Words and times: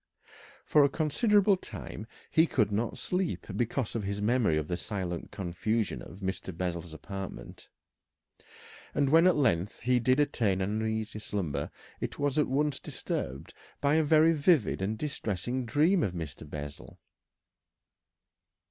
For 0.65 0.83
a 0.83 0.89
considerable 0.89 1.55
time 1.55 2.07
he 2.31 2.47
could 2.47 2.71
not 2.71 2.97
sleep 2.97 3.45
because 3.55 3.93
of 3.93 4.01
his 4.01 4.19
memory 4.19 4.57
of 4.57 4.67
the 4.67 4.75
silent 4.75 5.29
confusion 5.29 6.01
of 6.01 6.21
Mr. 6.21 6.57
Bessel's 6.57 6.91
apartment, 6.91 7.69
and 8.95 9.11
when 9.11 9.27
at 9.27 9.35
length 9.35 9.81
he 9.81 9.99
did 9.99 10.19
attain 10.19 10.59
an 10.59 10.81
uneasy 10.81 11.19
slumber 11.19 11.69
it 11.99 12.17
was 12.17 12.39
at 12.39 12.47
once 12.47 12.79
disturbed 12.79 13.53
by 13.79 13.93
a 13.93 14.03
very 14.03 14.33
vivid 14.33 14.81
and 14.81 14.97
distressing 14.97 15.67
dream 15.67 16.01
of 16.01 16.13
Mr. 16.13 16.49
Bessel. 16.49 16.97